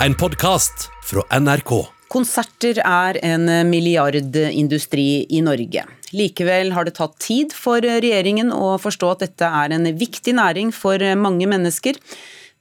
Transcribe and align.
En 0.00 0.12
podkast 0.14 0.90
fra 1.08 1.22
NRK. 1.40 1.70
Konserter 2.12 2.76
er 2.84 3.16
en 3.24 3.46
milliardindustri 3.70 5.24
i 5.32 5.40
Norge. 5.40 5.86
Likevel 6.12 6.74
har 6.76 6.84
det 6.84 6.98
tatt 6.98 7.14
tid 7.24 7.54
for 7.56 7.80
regjeringen 7.80 8.52
å 8.52 8.74
forstå 8.76 9.12
at 9.14 9.24
dette 9.24 9.48
er 9.48 9.72
en 9.72 9.88
viktig 9.96 10.34
næring 10.36 10.74
for 10.76 11.00
mange 11.16 11.48
mennesker. 11.48 11.96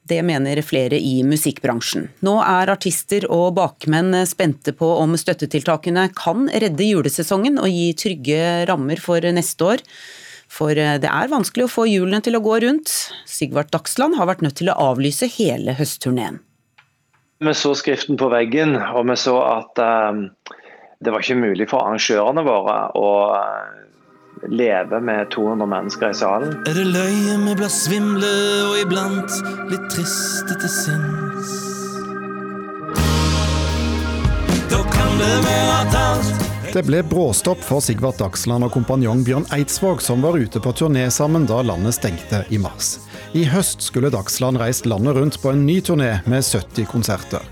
Det 0.07 0.21
mener 0.23 0.63
flere 0.63 0.95
i 0.95 1.25
musikkbransjen. 1.27 2.07
Nå 2.23 2.37
er 2.39 2.71
artister 2.71 3.27
og 3.27 3.57
bakmenn 3.59 4.15
spente 4.31 4.71
på 4.71 4.93
om 5.03 5.19
støttetiltakene 5.19 6.07
kan 6.15 6.47
redde 6.47 6.87
julesesongen 6.87 7.59
og 7.59 7.67
gi 7.67 7.91
trygge 7.99 8.41
rammer 8.71 9.03
for 9.03 9.27
neste 9.35 9.71
år. 9.75 9.87
For 10.47 10.71
det 10.71 11.11
er 11.11 11.35
vanskelig 11.35 11.67
å 11.67 11.75
få 11.75 11.89
hjulene 11.91 12.23
til 12.23 12.39
å 12.39 12.45
gå 12.47 12.61
rundt. 12.63 12.95
Sigvart 13.27 13.75
Dagsland 13.75 14.15
har 14.15 14.31
vært 14.31 14.47
nødt 14.47 14.61
til 14.63 14.71
å 14.71 14.81
avlyse 14.93 15.27
hele 15.35 15.75
høstturneen. 15.75 16.45
Vi 17.45 17.53
så 17.53 17.75
skriften 17.77 18.17
på 18.17 18.29
veggen, 18.33 18.73
og 18.75 19.03
vi 19.05 19.15
så 19.21 19.35
at 19.45 19.77
um, 19.77 20.23
det 20.97 21.11
var 21.13 21.21
ikke 21.21 21.37
mulig 21.37 21.67
for 21.69 21.83
arrangørene 21.83 22.41
våre 22.47 22.77
å 22.97 23.09
uh, 23.37 24.47
leve 24.49 24.97
med 25.03 25.29
200 25.35 25.69
mennesker 25.69 26.09
i 26.09 26.17
salen. 26.17 26.55
Er 26.65 26.79
det 26.79 26.87
løye 26.89 27.37
vi 27.43 27.53
blir 27.59 27.69
svimle 27.69 28.31
og 28.71 28.79
iblant 28.81 29.37
litt 29.69 29.85
triste 29.93 30.57
til 30.57 30.73
sinns? 30.73 31.53
Da 34.73 34.81
kan 34.89 35.21
det 35.21 35.33
være 35.45 35.79
at 35.83 36.01
alt 36.01 36.45
det 36.75 36.81
ble 36.83 36.99
bråstopp 37.07 37.61
for 37.63 37.79
Sigvart 37.79 38.17
Dagsland 38.19 38.65
og 38.67 38.73
kompanjong 38.73 39.21
Bjørn 39.23 39.45
Eidsvåg, 39.55 40.01
som 40.03 40.25
var 40.25 40.35
ute 40.35 40.59
på 40.59 40.73
turné 40.75 41.05
sammen 41.07 41.45
da 41.47 41.61
landet 41.63 41.95
stengte 41.95 42.41
i 42.51 42.59
mars. 42.59 42.97
I 43.35 43.41
høst 43.51 43.83
skulle 43.83 44.07
Dagsland 44.13 44.61
reist 44.61 44.85
landet 44.87 45.17
rundt 45.17 45.35
på 45.43 45.51
en 45.51 45.65
ny 45.67 45.81
turné 45.83 46.21
med 46.23 46.39
70 46.39 46.87
konserter. 46.87 47.43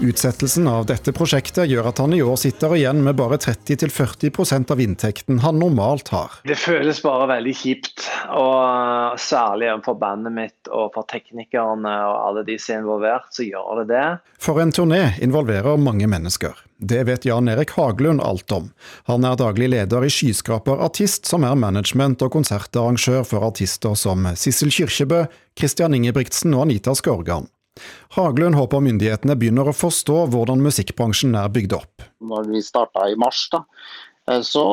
Utsettelsen 0.00 0.66
av 0.68 0.86
dette 0.88 1.12
prosjektet 1.14 1.68
gjør 1.70 1.86
at 1.90 2.00
han 2.02 2.14
i 2.16 2.20
år 2.22 2.34
sitter 2.40 2.72
igjen 2.74 3.02
med 3.06 3.14
bare 3.18 3.38
30-40% 3.38 4.72
av 4.74 4.80
inntekten 4.82 5.38
han 5.44 5.60
normalt 5.62 6.10
har. 6.10 6.34
Det 6.48 6.56
føles 6.58 6.98
bare 7.04 7.28
veldig 7.30 7.54
kjipt, 7.54 8.08
og 8.34 9.14
særlig 9.22 9.70
for 9.86 10.00
bandet 10.00 10.34
mitt 10.34 10.70
og 10.70 10.90
for 10.96 11.06
teknikerne 11.10 11.94
og 12.08 12.16
alle 12.18 12.44
de 12.48 12.58
som 12.58 12.74
er 12.74 12.82
involvert, 12.82 13.30
så 13.36 13.46
gjør 13.46 13.82
det 13.82 13.86
det. 13.94 14.04
For 14.42 14.60
en 14.60 14.74
turné 14.74 15.14
involverer 15.24 15.78
mange 15.80 16.10
mennesker. 16.10 16.58
Det 16.76 17.04
vet 17.06 17.24
Jan 17.24 17.48
Erik 17.48 17.76
Haglund 17.78 18.20
alt 18.20 18.50
om. 18.52 18.68
Han 19.08 19.24
er 19.24 19.38
daglig 19.40 19.70
leder 19.72 20.04
i 20.04 20.12
Skyskraper 20.12 20.82
Artist, 20.84 21.30
som 21.30 21.46
er 21.46 21.54
management- 21.54 22.26
og 22.26 22.34
konsertarrangør 22.34 23.22
for 23.28 23.46
artister 23.46 23.94
som 23.96 24.26
Sissel 24.34 24.74
Kyrkjebø, 24.74 25.24
Christian 25.56 25.94
Ingebrigtsen 25.94 26.56
og 26.58 26.66
Anita 26.66 26.96
Skorgan. 26.98 27.46
Haglund 28.16 28.58
håper 28.58 28.82
myndighetene 28.84 29.36
begynner 29.38 29.70
å 29.70 29.76
forstå 29.76 30.24
hvordan 30.32 30.62
musikkbransjen 30.64 31.34
er 31.38 31.52
bygd 31.54 31.76
opp. 31.78 32.04
Når 32.24 32.50
vi 32.52 32.62
starta 32.64 33.08
i 33.10 33.16
mars, 33.20 33.46
da, 33.52 33.64
eh, 34.30 34.42
så 34.46 34.66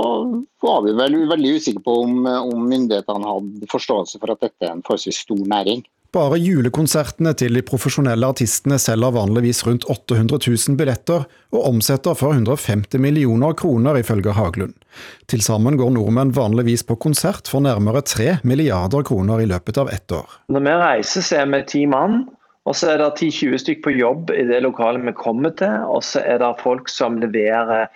var 0.62 0.84
vi 0.86 0.94
vel 0.98 1.24
veldig 1.32 1.56
usikre 1.58 1.86
på 1.86 1.98
om, 2.04 2.20
om 2.26 2.68
myndighetene 2.70 3.34
hadde 3.34 3.72
forståelse 3.72 4.22
for 4.22 4.36
at 4.36 4.46
dette 4.46 4.68
er 4.68 4.76
en 4.76 4.86
forholdsvis 4.86 5.26
stor 5.26 5.42
næring. 5.56 5.84
Bare 6.12 6.36
julekonsertene 6.36 7.32
til 7.40 7.56
de 7.56 7.62
profesjonelle 7.64 8.28
artistene 8.28 8.76
selger 8.84 9.14
vanligvis 9.16 9.62
rundt 9.64 9.86
800 9.88 10.42
000 10.44 10.76
billetter, 10.76 11.24
og 11.56 11.68
omsetter 11.70 12.18
for 12.20 12.36
150 12.36 13.00
millioner 13.00 13.56
kroner, 13.56 13.96
ifølge 14.02 14.34
Haglund. 14.36 14.76
Til 15.32 15.40
sammen 15.46 15.80
går 15.80 15.94
nordmenn 15.96 16.34
vanligvis 16.36 16.84
på 16.84 16.98
konsert 17.00 17.48
for 17.48 17.64
nærmere 17.64 18.04
3 18.04 18.42
milliarder 18.44 19.08
kroner 19.08 19.40
i 19.40 19.48
løpet 19.48 19.80
av 19.80 19.94
ett 19.96 20.12
år. 20.12 20.28
Når 20.52 20.68
vi 20.68 20.76
reiser, 20.84 21.24
så 21.24 21.40
er 21.46 21.48
vi 21.54 21.64
ti 21.72 21.86
mann. 21.88 22.26
Og 22.70 22.78
så 22.78 22.92
er 22.92 23.02
det 23.02 23.10
10-20 23.18 23.62
stykker 23.64 23.86
på 23.88 23.94
jobb 23.98 24.32
i 24.36 24.46
det 24.46 24.62
lokalet 24.62 25.06
vi 25.08 25.16
kommer 25.18 25.54
til. 25.58 25.86
Og 25.90 26.04
så 26.06 26.22
er 26.22 26.42
det 26.42 26.52
folk 26.62 26.92
som 26.94 27.18
leverer 27.22 27.88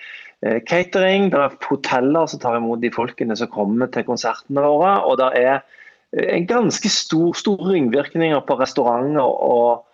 eh, 0.41 0.61
catering. 0.66 1.30
Det 1.33 1.41
er 1.41 1.57
hoteller 1.69 2.30
som 2.30 2.41
tar 2.41 2.57
imot 2.57 2.81
de 2.81 2.94
folkene 2.94 3.38
som 3.38 3.52
kommer 3.53 3.91
til 3.94 4.07
konsertene 4.07 4.66
våre. 4.66 4.97
Og 5.06 5.19
det 5.22 5.29
er 5.38 5.59
eh, 5.59 6.31
en 6.39 6.47
ganske 6.50 6.89
stor, 6.89 7.35
store 7.38 7.75
ringvirkninger 7.75 8.41
på 8.47 8.57
restauranter 8.62 9.22
og 9.22 9.85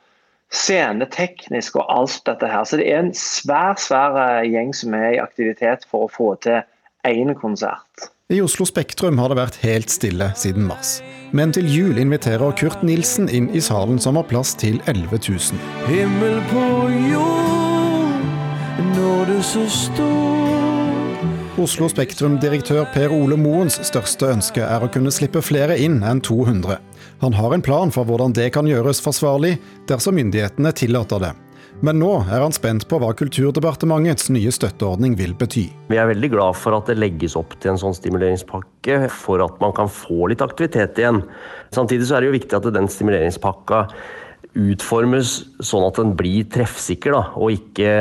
sceneteknisk 0.51 1.77
og 1.79 1.91
alt 1.91 2.23
dette 2.27 2.47
her. 2.47 2.63
Så 2.63 2.79
det 2.79 2.87
er 2.91 3.03
en 3.03 3.13
svær, 3.15 3.75
svær 3.79 4.15
eh, 4.23 4.47
gjeng 4.51 4.71
som 4.75 4.95
er 4.95 5.17
i 5.17 5.23
aktivitet 5.23 5.83
for 5.91 6.07
å 6.07 6.11
få 6.15 6.33
til 6.47 6.63
én 7.07 7.35
konsert. 7.35 8.11
I 8.31 8.41
Oslo 8.41 8.63
Spektrum 8.63 9.17
har 9.19 9.27
det 9.27 9.35
vært 9.35 9.57
helt 9.59 9.91
stille 9.91 10.29
siden 10.39 10.63
mars. 10.63 11.01
Men 11.35 11.51
til 11.51 11.67
jul 11.67 11.97
inviterer 11.99 12.53
Kurt 12.55 12.79
Nilsen 12.87 13.27
inn 13.27 13.49
i 13.51 13.59
salen 13.59 13.99
som 13.99 14.15
har 14.15 14.23
plass 14.29 14.53
til 14.55 14.77
11 14.87 15.19
000. 15.27 15.59
Himmel 15.89 16.37
på 16.47 16.63
jord, 17.11 18.23
når 18.95 19.33
du 19.33 19.35
så 19.43 19.65
stor 19.75 21.59
Oslo 21.59 21.91
Spektrum-direktør 21.91 22.87
Per 22.93 23.11
Ole 23.11 23.35
Moens 23.35 23.75
største 23.83 24.31
ønske 24.31 24.63
er 24.63 24.79
å 24.79 24.87
kunne 24.95 25.11
slippe 25.11 25.43
flere 25.43 25.75
inn 25.83 25.99
enn 25.99 26.23
200. 26.23 26.79
Han 27.25 27.35
har 27.35 27.51
en 27.51 27.67
plan 27.67 27.91
for 27.91 28.07
hvordan 28.07 28.31
det 28.37 28.47
kan 28.55 28.69
gjøres 28.69 29.03
forsvarlig, 29.03 29.57
dersom 29.91 30.15
myndighetene 30.15 30.71
tillater 30.71 31.27
det. 31.27 31.35
Men 31.81 31.97
nå 31.97 32.11
er 32.29 32.43
han 32.43 32.53
spent 32.53 32.83
på 32.85 32.99
hva 33.01 33.09
Kulturdepartementets 33.17 34.29
nye 34.29 34.51
støtteordning 34.53 35.15
vil 35.17 35.33
bety. 35.37 35.63
Vi 35.89 35.97
er 35.97 36.11
veldig 36.11 36.29
glad 36.29 36.57
for 36.61 36.77
at 36.77 36.91
det 36.91 36.99
legges 37.01 37.33
opp 37.39 37.55
til 37.57 37.73
en 37.73 37.81
sånn 37.81 37.95
stimuleringspakke 37.97 39.07
for 39.09 39.41
at 39.41 39.57
man 39.63 39.73
kan 39.73 39.89
få 39.89 40.29
litt 40.29 40.43
aktivitet 40.45 41.01
igjen. 41.01 41.23
Samtidig 41.73 42.05
så 42.05 42.19
er 42.19 42.21
det 42.21 42.29
jo 42.29 42.37
viktig 42.37 42.59
at 42.59 42.69
den 42.77 42.89
stimuleringspakka 42.91 43.87
utformes 44.61 45.35
sånn 45.63 45.87
at 45.87 45.97
den 45.97 46.13
blir 46.19 46.45
treffsikker, 46.53 47.17
da, 47.17 47.23
og 47.39 47.57
ikke 47.57 47.93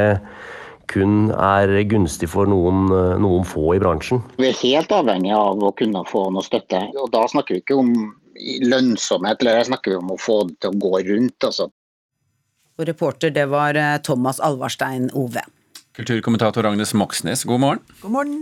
kun 0.91 1.31
er 1.33 1.73
gunstig 1.89 2.29
for 2.33 2.51
noen, 2.51 2.89
noen 3.23 3.49
få 3.49 3.79
i 3.79 3.81
bransjen. 3.81 4.21
Vi 4.37 4.51
er 4.51 4.63
helt 4.65 4.93
avhengig 4.93 5.33
av 5.37 5.63
å 5.63 5.73
kunne 5.79 6.05
få 6.11 6.27
noe 6.35 6.45
støtte. 6.45 6.83
og 6.99 7.13
Da 7.15 7.25
snakker 7.31 7.57
vi 7.57 7.65
ikke 7.65 7.81
om 7.81 7.95
lønnsomhet, 8.67 9.41
eller 9.41 9.69
snakker 9.69 9.95
vi 9.95 10.01
om 10.01 10.13
å 10.13 10.21
få 10.21 10.43
det 10.49 10.59
til 10.61 10.75
å 10.75 10.83
gå 10.83 11.05
rundt. 11.13 11.47
Altså. 11.47 11.71
Og 12.81 12.89
reporter 12.89 13.33
det 13.35 13.45
var 13.53 13.77
eh, 13.77 13.99
Thomas 14.01 14.41
Alvarstein 14.41 15.11
Ove. 15.13 15.43
Kulturkommentator 15.99 16.65
Agnes 16.65 16.95
Moxnes, 16.97 17.45
god 17.45 17.61
morgen. 17.61 17.83
God 18.01 18.15
morgen. 18.15 18.39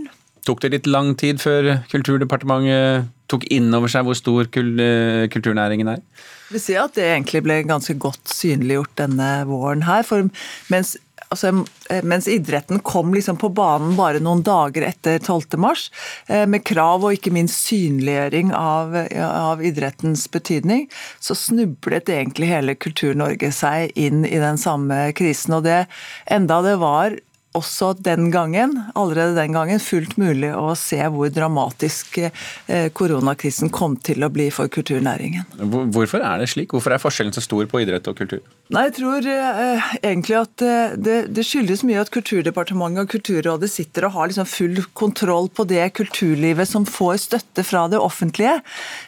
Tok 0.47 0.61
det 0.63 0.71
litt 0.71 0.87
lang 0.87 1.11
tid 1.19 1.41
før 1.43 1.81
Kulturdepartementet 1.91 3.09
tok 3.29 3.45
inn 3.53 3.69
over 3.77 3.91
seg 3.91 4.07
hvor 4.07 4.17
stor 4.17 4.47
eh, 4.49 5.27
kulturnæringen 5.31 5.93
er? 5.95 6.01
Vi 6.49 6.61
ser 6.61 6.81
at 6.85 6.95
det 6.97 7.05
egentlig 7.05 7.43
ble 7.45 7.61
ganske 7.69 7.93
godt 8.01 8.31
synliggjort 8.33 8.95
denne 9.03 9.29
våren 9.49 9.85
her. 9.85 10.01
For 10.07 10.25
mens 10.73 10.95
altså, 11.29 11.51
eh, 11.89 12.03
mens 12.03 12.27
idretten 12.31 12.81
kom 12.85 13.13
liksom 13.13 13.37
på 13.37 13.51
banen 13.53 13.93
bare 13.99 14.21
noen 14.23 14.41
dager 14.45 14.87
etter 14.87 15.19
12.3, 15.21 15.89
eh, 16.27 16.45
med 16.49 16.65
krav 16.65 17.05
og 17.05 17.15
ikke 17.17 17.33
minst 17.35 17.69
synliggjøring 17.69 18.53
av, 18.57 18.97
av 19.21 19.63
idrettens 19.65 20.25
betydning, 20.31 20.87
så 21.21 21.37
snublet 21.37 22.09
egentlig 22.09 22.49
hele 22.49 22.75
Kultur-Norge 22.75 23.53
seg 23.55 23.93
inn 23.99 24.25
i 24.25 24.37
den 24.41 24.57
samme 24.57 25.09
krisen. 25.17 25.59
Og 25.59 25.67
det 25.69 25.83
enda 26.25 26.63
det 26.65 26.79
var 26.81 27.17
også 27.57 27.95
den 28.05 28.29
gangen, 28.31 28.75
allerede 28.93 29.33
den 29.33 29.55
gangen, 29.55 29.79
fullt 29.81 30.17
mulig 30.21 30.51
å 30.53 30.75
se 30.77 30.99
hvor 31.09 31.31
dramatisk 31.33 32.19
eh, 32.21 32.89
koronakrisen 32.93 33.71
kom 33.73 33.95
til 33.97 34.21
å 34.25 34.29
bli 34.29 34.49
for 34.53 34.69
kulturnæringen. 34.69 35.47
Hvorfor 35.89 36.21
er 36.21 36.43
det 36.43 36.51
slik? 36.53 36.75
Hvorfor 36.75 36.93
er 36.93 37.01
forskjellen 37.01 37.33
så 37.33 37.41
stor 37.41 37.65
på 37.71 37.81
idrett 37.81 38.07
og 38.11 38.19
kultur? 38.19 38.43
Nei, 38.69 38.83
Jeg 38.85 38.99
tror 38.99 39.25
eh, 39.25 39.89
egentlig 40.03 40.37
at 40.37 40.61
eh, 40.61 40.93
det, 40.93 41.17
det, 41.33 41.45
skyldes 41.47 41.81
mye 41.89 42.03
at 42.03 42.11
Kulturdepartementet 42.13 43.07
og 43.07 43.13
Kulturrådet 43.15 43.71
sitter 43.73 44.05
og 44.05 44.13
har 44.13 44.29
liksom 44.29 44.49
full 44.49 44.83
kontroll 44.93 45.49
på 45.49 45.65
det 45.69 45.87
kulturlivet 45.97 46.69
som 46.69 46.85
får 46.85 47.17
støtte 47.25 47.65
fra 47.65 47.87
det 47.89 47.97
offentlige. 47.97 48.59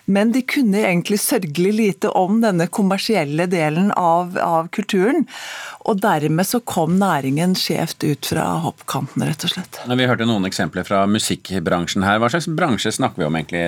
Men 0.09 0.34
de 0.34 0.41
kunne 0.41 0.81
egentlig 0.81 1.22
sørgelig 1.22 1.75
lite 1.78 2.09
om 2.18 2.41
denne 2.41 2.66
kommersielle 2.74 3.46
delen 3.51 3.94
av, 3.94 4.34
av 4.41 4.74
kulturen. 4.74 5.28
Og 5.90 6.02
dermed 6.02 6.47
så 6.47 6.62
kom 6.62 6.98
næringen 7.01 7.56
skjevt 7.57 8.04
ut 8.06 8.31
fra 8.33 8.48
hoppkanten, 8.66 9.24
rett 9.25 9.45
og 9.48 9.54
slett. 9.56 9.81
Vi 9.88 10.10
hørte 10.10 10.28
noen 10.30 10.45
eksempler 10.50 10.86
fra 10.88 11.06
musikkbransjen 11.10 12.06
her. 12.06 12.22
Hva 12.22 12.30
slags 12.33 12.50
bransje 12.51 12.94
snakker 13.00 13.24
vi 13.24 13.30
om 13.30 13.39
egentlig? 13.39 13.66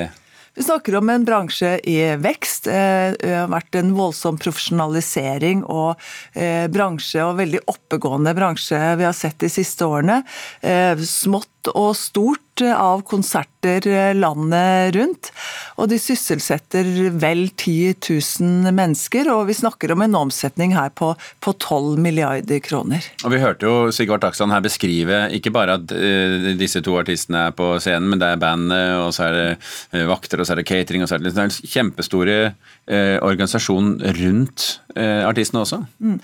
Vi 0.56 0.64
snakker 0.64 0.96
om 0.96 1.10
en 1.10 1.24
bransje 1.26 1.80
i 1.90 1.98
vekst. 2.22 2.68
Eh, 2.70 3.16
det 3.18 3.32
har 3.34 3.50
vært 3.50 3.74
en 3.80 3.90
voldsom 3.98 4.38
profesjonalisering 4.38 5.64
og 5.66 5.98
eh, 6.38 6.68
bransje, 6.70 7.24
og 7.26 7.40
veldig 7.40 7.64
oppegående 7.74 8.36
bransje 8.38 8.78
vi 9.00 9.08
har 9.08 9.18
sett 9.18 9.40
de 9.42 9.50
siste 9.50 9.88
årene. 9.90 10.20
Eh, 10.62 10.94
smått 11.10 11.72
og 11.74 11.96
stort 11.98 12.43
av 12.62 13.02
konserter 13.08 14.14
landet 14.14 14.96
rundt. 14.96 15.32
Og 15.80 15.90
de 15.90 15.98
sysselsetter 16.02 16.86
vel 17.18 17.48
10 17.50 17.96
000 17.98 18.74
mennesker, 18.76 19.30
og 19.34 19.48
vi 19.50 19.56
snakker 19.58 19.94
om 19.94 20.04
en 20.06 20.18
omsetning 20.20 20.76
her 20.76 20.92
på, 20.94 21.14
på 21.44 21.54
12 21.58 21.98
milliarder 22.04 22.62
kroner. 22.64 23.06
Og 23.24 23.34
Vi 23.34 23.42
hørte 23.42 23.66
jo 23.66 23.92
Sigvart 23.96 24.26
Dagsland 24.26 24.54
her 24.54 24.64
beskrive 24.64 25.24
ikke 25.34 25.54
bare 25.56 25.80
at 25.80 25.96
uh, 25.96 26.52
disse 26.60 26.84
to 26.86 26.98
artistene 27.00 27.48
er 27.50 27.58
på 27.58 27.74
scenen, 27.84 28.12
men 28.12 28.22
det 28.22 28.30
er 28.30 28.42
bandet, 28.42 28.94
og 29.02 29.14
så 29.16 29.30
er 29.30 29.38
det 29.40 29.48
uh, 29.96 30.06
vakter, 30.12 30.42
og 30.42 30.48
så 30.48 30.54
er 30.54 30.62
det 30.62 30.70
catering, 30.70 31.04
og 31.04 31.10
så 31.10 31.18
er 31.18 31.26
det, 31.26 31.34
det 31.34 31.42
er 31.42 31.50
en 31.50 31.74
kjempestore 31.74 32.38
uh, 32.54 33.18
organisasjon 33.24 33.96
rundt 34.22 34.70
artistene 34.94 35.64
også. 35.64 35.80
Mm. 36.06 36.18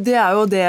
Det 0.00 0.14
er 0.16 0.32
jo 0.32 0.46
det 0.48 0.62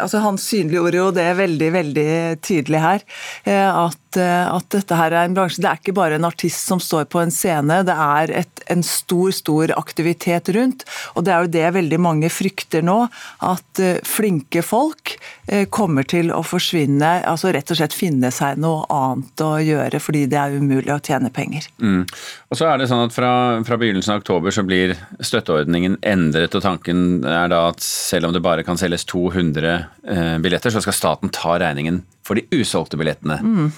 altså 0.00 0.22
Han 0.24 0.38
synliggjorde 0.40 0.96
jo 0.96 1.10
det 1.12 1.26
veldig, 1.36 1.68
veldig 1.74 2.06
tydelig 2.40 2.80
her. 2.80 3.04
At 3.44 4.06
Eh, 4.16 4.45
at, 4.50 4.68
dette 4.74 4.98
her 4.98 5.14
er 5.14 5.26
en 5.26 5.36
bransje 5.36 5.62
Det 5.62 5.68
er 5.70 5.80
ikke 5.80 5.96
bare 5.96 6.18
en 6.18 6.26
artist 6.28 6.68
som 6.68 6.80
står 6.82 7.06
på 7.12 7.20
en 7.22 7.32
scene, 7.32 7.80
det 7.86 7.94
er 7.94 8.32
et, 8.42 8.62
en 8.72 8.82
stor, 8.86 9.30
stor 9.34 9.72
aktivitet 9.76 10.50
rundt. 10.56 10.84
Og 11.14 11.26
det 11.26 11.34
er 11.34 11.44
jo 11.44 11.52
det 11.56 11.66
veldig 11.76 12.00
mange 12.02 12.30
frykter 12.32 12.84
nå, 12.86 12.98
at 13.46 13.82
uh, 13.82 13.98
flinke 14.06 14.62
folk 14.66 15.16
uh, 15.50 15.64
kommer 15.72 16.06
til 16.08 16.32
å 16.34 16.42
forsvinne, 16.46 17.12
altså 17.28 17.52
rett 17.54 17.70
og 17.72 17.80
slett 17.80 17.96
finne 17.96 18.32
seg 18.34 18.60
noe 18.62 18.86
annet 18.92 19.44
å 19.44 19.52
gjøre 19.62 20.00
fordi 20.02 20.26
det 20.30 20.40
er 20.40 20.56
umulig 20.56 20.92
å 20.94 21.00
tjene 21.02 21.32
penger. 21.34 21.68
Mm. 21.82 22.04
Og 22.50 22.58
så 22.58 22.70
er 22.70 22.80
det 22.80 22.90
sånn 22.90 23.06
at 23.06 23.14
fra, 23.14 23.30
fra 23.66 23.80
begynnelsen 23.80 24.16
av 24.16 24.24
oktober 24.24 24.54
så 24.54 24.66
blir 24.66 24.96
støtteordningen 25.20 26.00
endret, 26.06 26.54
og 26.56 26.64
tanken 26.64 27.24
er 27.26 27.50
da 27.52 27.66
at 27.70 27.82
selv 27.84 28.28
om 28.28 28.36
det 28.36 28.44
bare 28.44 28.66
kan 28.66 28.78
selges 28.80 29.06
200 29.08 29.78
uh, 30.10 30.36
billetter, 30.42 30.74
så 30.74 30.82
skal 30.84 30.96
staten 30.96 31.32
ta 31.34 31.56
regningen 31.62 32.02
for 32.26 32.38
de 32.38 32.46
usolgte 32.58 32.98
billettene. 32.98 33.38
Mm. 33.42 33.70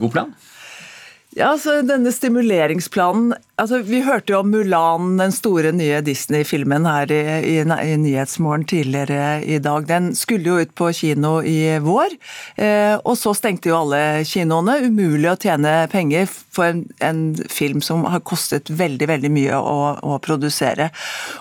God 0.00 0.14
plan? 0.14 0.32
Ja, 1.36 1.52
altså 1.52 1.80
denne 1.86 2.10
stimuleringsplanen 2.14 3.34
altså 3.60 3.80
Vi 3.86 4.00
hørte 4.04 4.32
jo 4.32 4.40
om 4.42 4.50
Mulan, 4.52 5.16
den 5.20 5.32
store 5.34 5.72
nye 5.76 6.00
Disney-filmen 6.04 6.86
her 6.88 7.12
i, 7.12 7.20
i, 7.52 7.56
i, 7.60 7.96
Nyhetsmorgen 8.00 8.66
tidligere 8.68 9.42
i 9.44 9.58
dag. 9.62 9.86
Den 9.88 10.10
skulle 10.18 10.48
jo 10.48 10.60
ut 10.60 10.74
på 10.78 10.90
kino 10.96 11.38
i 11.46 11.78
vår, 11.82 12.16
eh, 12.56 12.96
og 13.04 13.16
så 13.20 13.34
stengte 13.36 13.70
jo 13.70 13.78
alle 13.82 14.24
kinoene. 14.28 14.78
Umulig 14.88 15.30
å 15.30 15.36
tjene 15.40 15.74
penger 15.92 16.28
for 16.30 16.70
en, 16.70 16.84
en 17.04 17.22
film 17.50 17.82
som 17.84 18.04
har 18.10 18.24
kostet 18.26 18.70
veldig 18.70 19.08
veldig 19.10 19.32
mye 19.32 19.58
å, 19.58 19.76
å, 20.02 20.18
produsere. 20.24 20.90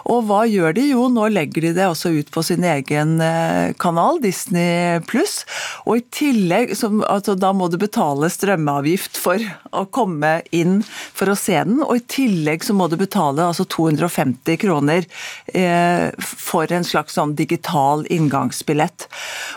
Og 0.10 0.28
hva 0.30 0.44
gjør 0.50 0.76
de? 0.78 0.90
Jo, 0.92 1.08
nå 1.14 1.30
legger 1.34 1.70
de 1.70 1.74
det 1.80 1.88
også 1.90 2.14
ut 2.16 2.32
på 2.34 2.44
sin 2.46 2.66
egen 2.68 3.18
eh, 3.24 3.72
kanal, 3.82 4.22
Disney 4.24 5.00
pluss. 5.10 5.44
Og 5.86 6.02
i 6.02 6.06
tillegg, 6.14 6.76
som, 6.78 7.02
altså, 7.08 7.38
da 7.40 7.54
må 7.56 7.70
du 7.72 7.80
betale 7.82 8.30
strømmeavgift 8.32 9.20
for 9.20 9.44
å 9.72 9.86
komme 9.94 10.40
inn 10.56 10.82
for 10.86 11.32
å 11.32 11.38
se 11.40 11.58
den. 11.58 11.82
Og 11.86 11.98
i 12.00 12.06
tillegg 12.10 12.66
så 12.66 12.76
må 12.76 12.88
du 12.90 12.98
betale 13.00 13.46
altså 13.46 13.66
250 13.70 14.60
kroner 14.62 15.06
eh, 15.54 16.10
for 16.20 16.72
en 16.74 16.86
slags 16.88 17.18
sånn 17.18 17.36
digital 17.40 18.06
inngangsbillett. 18.12 19.08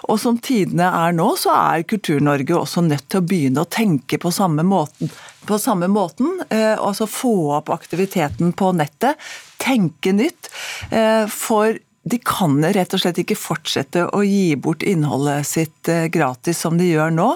Og 0.09 0.21
som 0.23 0.39
tidene 0.43 0.91
er 1.03 1.17
nå, 1.17 1.29
så 1.41 1.55
er 1.57 1.87
Kultur-Norge 1.89 2.59
også 2.59 2.85
nødt 2.87 3.09
til 3.09 3.23
å 3.23 3.29
begynne 3.29 3.65
å 3.65 3.71
tenke 3.71 4.21
på 4.23 4.33
samme 4.35 4.65
måten. 4.67 5.13
På 5.49 5.59
samme 5.59 5.89
måten, 5.91 6.43
eh, 6.51 6.77
altså 6.77 7.09
få 7.11 7.35
opp 7.59 7.73
aktiviteten 7.75 8.53
på 8.55 8.75
nettet, 8.79 9.19
tenke 9.63 10.15
nytt. 10.15 10.53
Eh, 10.91 11.27
for 11.31 11.79
de 12.03 12.19
kan 12.19 12.57
rett 12.75 12.95
og 12.97 13.01
slett 13.03 13.21
ikke 13.23 13.37
fortsette 13.39 14.09
å 14.11 14.23
gi 14.27 14.57
bort 14.59 14.83
innholdet 14.83 15.47
sitt 15.47 15.91
eh, 15.91 16.09
gratis 16.11 16.59
som 16.65 16.79
de 16.79 16.89
gjør 16.89 17.13
nå. 17.15 17.29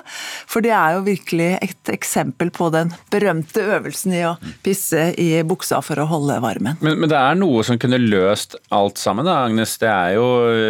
For 0.51 0.65
det 0.65 0.73
er 0.75 0.97
jo 0.97 1.05
virkelig 1.07 1.51
et 1.63 1.93
eksempel 1.95 2.51
på 2.55 2.69
den 2.75 2.91
berømte 3.13 3.63
øvelsen 3.77 4.17
i 4.19 4.25
å 4.27 4.35
pisse 4.67 5.13
i 5.23 5.29
buksa 5.47 5.79
for 5.87 6.03
å 6.03 6.09
holde 6.11 6.41
varmen. 6.43 6.81
Men, 6.83 6.99
men 6.99 7.13
det 7.13 7.21
er 7.21 7.39
noe 7.39 7.63
som 7.67 7.79
kunne 7.79 8.01
løst 8.03 8.59
alt 8.75 8.99
sammen, 8.99 9.29
da, 9.29 9.39
Agnes. 9.47 9.77
Det 9.79 9.91
er 9.93 10.17
jo 10.17 10.27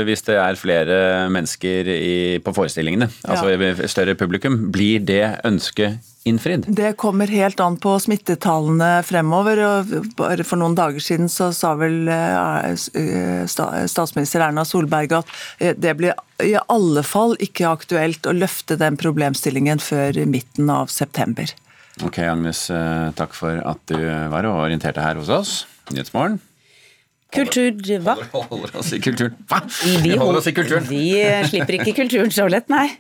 hvis 0.09 0.27
det 0.29 0.37
er 0.43 0.61
flere 0.61 0.99
mennesker 1.33 1.89
i, 1.97 2.17
på 2.45 2.53
forestillingene, 2.57 3.09
altså 3.25 3.55
ja. 3.55 3.73
større 3.89 4.17
publikum, 4.19 4.67
blir 4.75 5.01
det 5.09 5.25
ønsket 5.47 6.05
innfridd? 6.27 6.65
Det 6.69 6.93
kommer 7.01 7.31
helt 7.31 7.61
an 7.61 7.77
på 7.81 7.95
smittetallene 8.03 9.03
fremover. 9.07 9.61
og 9.65 9.93
bare 10.19 10.47
For 10.47 10.61
noen 10.61 10.77
dager 10.79 11.03
siden 11.03 11.31
så 11.33 11.53
sa 11.55 11.75
vel 11.79 12.09
eh, 12.11 12.73
eh, 12.73 13.45
statsminister 13.47 14.45
Erna 14.49 14.67
Solberg 14.67 15.15
at 15.21 15.31
eh, 15.59 15.77
det 15.77 15.95
blir 16.01 16.17
i 16.43 16.57
alle 16.69 17.05
fall 17.07 17.37
ikke 17.41 17.71
aktuelt 17.71 18.27
å 18.27 18.35
løfte 18.37 18.77
den 18.81 18.99
problemstillingen 19.01 19.81
før 19.81 20.19
midten 20.29 20.69
av 20.73 20.93
september. 20.93 21.49
Ok, 22.05 22.19
Agnes, 22.29 22.67
takk 23.17 23.33
for 23.33 23.57
at 23.65 23.81
du 23.89 23.97
var 24.29 24.45
og 24.45 24.67
orienterte 24.67 25.01
her 25.01 25.17
hos 25.17 25.33
oss. 25.33 25.55
Nyhetsmorgen. 25.89 26.37
Kultur 27.33 27.73
Hva? 28.05 28.19
Holder 28.51 28.77
oss 28.77 28.93
i 28.93 29.01
kulturen. 29.01 29.39
Hva? 29.49 29.63
Vi, 30.05 30.13
holder 30.13 30.43
oss 30.43 30.51
i 30.51 30.55
kulturen. 30.57 30.85
Vi 30.91 31.09
slipper 31.49 31.81
ikke 31.81 31.97
kulturen 32.03 32.35
så 32.35 32.51
lett, 32.53 32.69
nei. 32.73 32.91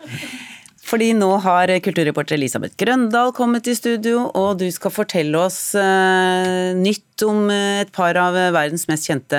Fordi 0.86 1.10
nå 1.18 1.28
har 1.42 1.72
kulturreporter 1.82 2.36
Elisabeth 2.36 2.76
Grøndal 2.78 3.32
kommet 3.34 3.66
i 3.66 3.74
studio, 3.74 4.28
og 4.38 4.60
du 4.60 4.68
skal 4.70 4.94
fortelle 4.94 5.40
oss 5.48 5.58
uh, 5.74 6.70
nytt 7.16 7.28
om 7.28 7.50
eh, 7.50 7.82
et 7.82 7.92
par 7.92 8.16
av 8.16 8.34
verdens 8.34 8.86
mest 8.88 9.06
kjente 9.08 9.38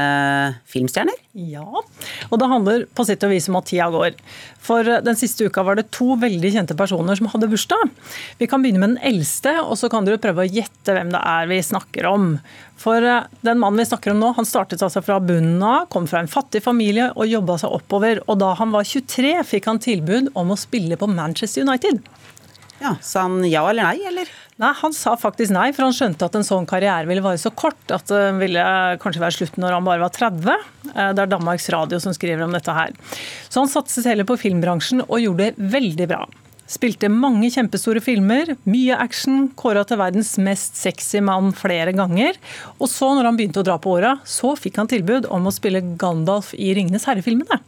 filmstjerner. 0.67 1.15
Ja, 1.33 1.83
og 2.29 2.39
det 2.39 2.49
handler 2.49 2.85
på 2.95 3.05
sitt 3.05 3.23
og 3.23 3.29
vis 3.31 3.47
om 3.49 3.57
at 3.57 3.67
tida 3.67 3.89
går. 3.89 4.15
For 4.59 4.81
eh, 4.81 5.01
den 5.03 5.15
siste 5.15 5.45
uka 5.45 5.63
var 5.63 5.77
det 5.77 5.91
to 5.91 6.15
veldig 6.17 6.51
kjente 6.53 6.75
personer 6.75 7.15
som 7.15 7.27
hadde 7.27 7.49
bursdag. 7.49 7.91
Vi 8.39 8.47
kan 8.47 8.61
begynne 8.61 8.79
med 8.81 8.95
den 8.95 9.03
eldste, 9.13 9.59
og 9.61 9.77
så 9.77 9.89
kan 9.89 10.05
dere 10.05 10.17
prøve 10.17 10.45
å 10.45 10.49
gjette 10.49 10.93
hvem 10.93 11.11
det 11.13 11.21
er 11.21 11.47
vi 11.47 11.61
snakker 11.61 12.07
om. 12.09 12.39
For 12.77 13.01
den 13.01 13.59
mannen 13.59 13.81
vi 13.81 13.89
snakker 13.89 14.13
om 14.13 14.21
nå, 14.21 14.33
han 14.37 14.45
startet 14.45 14.83
altså 14.85 15.01
fra 15.01 15.19
bunnen 15.19 15.61
av, 15.61 15.87
kom 15.93 16.07
fra 16.09 16.21
en 16.21 16.29
fattig 16.29 16.63
familie 16.65 17.11
og 17.15 17.29
jobba 17.29 17.57
seg 17.61 17.73
oppover. 17.73 18.21
Og 18.27 18.37
da 18.41 18.53
han 18.57 18.73
var 18.73 18.85
23, 18.85 19.37
fikk 19.45 19.69
han 19.69 19.81
tilbud 19.81 20.33
om 20.37 20.53
å 20.53 20.59
spille 20.59 20.97
på 20.97 21.09
Manchester 21.09 21.65
United. 21.65 22.05
Ja, 22.77 22.93
Sa 23.01 23.25
han 23.25 23.41
ja 23.49 23.63
eller 23.69 23.89
nei, 23.89 23.97
eller? 24.05 24.29
Nei, 24.57 24.71
Han 24.79 24.93
sa 24.95 25.13
faktisk 25.19 25.53
nei, 25.53 25.67
for 25.75 25.85
han 25.85 25.93
skjønte 25.93 26.25
at 26.25 26.35
en 26.37 26.45
sånn 26.45 26.65
karriere 26.69 27.05
ville 27.09 27.21
være 27.21 27.37
så 27.41 27.51
kort 27.53 27.93
at 27.93 28.09
det 28.09 28.23
ville 28.39 28.63
kanskje 29.03 29.21
være 29.21 29.35
slutten 29.35 29.61
når 29.61 29.77
han 29.77 29.85
bare 29.85 30.01
var 30.01 30.15
30. 30.15 30.65
Eh, 30.95 31.11
det 31.13 31.23
er 31.23 31.29
Danmarks 31.29 31.69
Radio 31.73 31.99
som 32.01 32.15
skriver 32.17 32.41
om 32.47 32.57
dette 32.57 32.73
her. 32.73 32.97
Så 33.51 33.61
han 33.61 33.69
satset 33.69 34.09
heller 34.09 34.25
på 34.25 34.39
filmbransjen 34.41 35.05
og 35.05 35.21
gjorde 35.21 35.51
det 35.51 35.69
veldig 35.77 36.09
bra. 36.09 36.25
Spilte 36.67 37.07
mange 37.07 37.47
kjempestore 37.53 38.01
filmer, 38.03 38.55
mye 38.67 38.97
action, 38.99 39.45
kåra 39.55 39.85
til 39.87 40.01
verdens 40.01 40.33
mest 40.41 40.75
sexy 40.75 41.21
mann 41.23 41.53
flere 41.55 41.93
ganger. 41.95 42.35
Og 42.81 42.89
så, 42.91 43.13
når 43.13 43.29
han 43.29 43.39
begynte 43.39 43.61
å 43.61 43.67
dra 43.69 43.77
på 43.79 43.93
åra, 43.95 44.17
så 44.27 44.51
fikk 44.59 44.81
han 44.81 44.89
tilbud 44.91 45.29
om 45.31 45.47
å 45.47 45.53
spille 45.55 45.85
Gandalf 46.01 46.51
i 46.57 46.73
Ringenes 46.75 47.07
herre-filmene. 47.07 47.61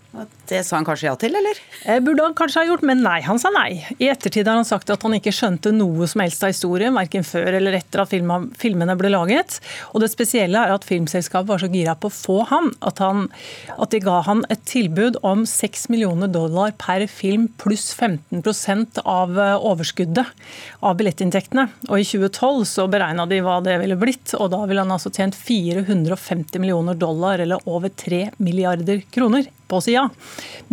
Det 0.50 0.64
sa 0.66 0.80
han 0.80 0.86
kanskje 0.88 1.06
ja 1.06 1.14
til, 1.20 1.36
eller? 1.38 1.58
Eh, 1.86 2.00
burde 2.02 2.24
han 2.26 2.34
kanskje 2.34 2.64
ha 2.64 2.70
gjort, 2.72 2.82
men 2.88 3.04
nei, 3.06 3.20
han 3.22 3.38
sa 3.42 3.52
nei. 3.54 3.84
I 4.02 4.08
ettertid 4.10 4.48
har 4.50 4.58
han 4.58 4.66
sagt 4.66 4.90
at 4.90 5.04
han 5.06 5.14
ikke 5.14 5.34
skjønte 5.36 5.70
noe 5.76 6.08
som 6.10 6.24
helst 6.24 6.42
av 6.42 6.50
historien, 6.50 6.96
verken 6.98 7.26
før 7.28 7.60
eller 7.60 7.78
etter 7.78 8.02
at 8.02 8.10
filmene 8.10 8.96
ble 8.98 9.12
laget. 9.14 9.60
Og 9.94 10.02
det 10.02 10.10
spesielle 10.10 10.64
er 10.66 10.74
at 10.74 10.88
filmselskapet 10.90 11.52
var 11.52 11.62
så 11.62 11.70
gira 11.70 11.94
på 11.94 12.10
å 12.10 12.16
få 12.16 12.40
han 12.50 12.72
at, 12.86 13.02
han, 13.04 13.28
at 13.78 13.94
de 13.94 14.02
ga 14.02 14.24
han 14.26 14.42
et 14.50 14.64
tilbud 14.70 15.20
om 15.28 15.46
6 15.50 15.86
millioner 15.94 16.32
dollar 16.34 16.74
per 16.82 17.06
film 17.12 17.46
pluss 17.62 17.92
15 17.94 18.42
av 19.06 19.38
eh, 19.38 19.54
overskuddet 19.70 20.34
av 20.82 20.98
billettinntektene. 20.98 21.68
Og 21.92 22.02
i 22.02 22.10
2012 22.10 22.66
så 22.74 22.88
beregna 22.90 23.30
de 23.30 23.44
hva 23.46 23.60
det 23.66 23.78
ville 23.84 24.00
blitt, 24.02 24.34
og 24.34 24.50
da 24.56 24.64
ville 24.66 24.82
han 24.82 24.98
altså 24.98 25.14
tjent 25.14 25.38
450 25.38 26.58
millioner 26.58 26.98
dollar, 26.98 27.38
eller 27.38 27.70
over 27.70 27.94
3 27.94 28.32
milliarder 28.42 29.06
kroner 29.14 29.46
på 29.70 29.82
sida. 29.86 30.10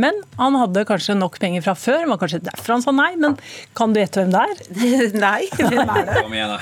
Men 0.01 0.19
han 0.37 0.57
hadde 0.61 0.85
kanskje 0.89 1.17
nok 1.17 1.39
penger 1.41 1.65
fra 1.65 1.75
før, 1.79 2.03
det 2.05 2.11
var 2.13 2.21
kanskje 2.21 2.43
derfor 2.45 2.77
han 2.77 2.85
sa 2.85 2.95
nei. 2.95 3.11
Men 3.21 3.37
kan 3.79 3.95
du 3.95 4.01
gjette 4.01 4.23
hvem 4.23 4.35
det 4.35 4.43
er? 4.43 4.63
nei, 5.27 5.41
hvem 5.57 5.93
er 5.95 6.09
det? 6.11 6.19
Kom 6.21 6.37
igjen, 6.37 6.53
da. 6.53 6.61